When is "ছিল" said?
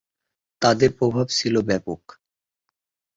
1.29-1.55